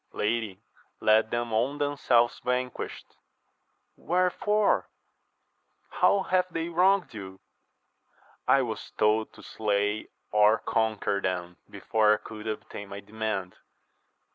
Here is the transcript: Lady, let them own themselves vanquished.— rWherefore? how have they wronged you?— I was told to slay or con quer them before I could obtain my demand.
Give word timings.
Lady, 0.13 0.59
let 0.99 1.29
them 1.29 1.53
own 1.53 1.77
themselves 1.77 2.39
vanquished.— 2.43 3.17
rWherefore? 3.99 4.85
how 5.91 6.23
have 6.23 6.47
they 6.51 6.69
wronged 6.69 7.13
you?— 7.13 7.39
I 8.47 8.63
was 8.63 8.89
told 8.97 9.31
to 9.33 9.43
slay 9.43 10.07
or 10.31 10.57
con 10.57 10.97
quer 10.97 11.21
them 11.21 11.57
before 11.69 12.15
I 12.15 12.17
could 12.17 12.47
obtain 12.47 12.89
my 12.89 13.01
demand. 13.01 13.57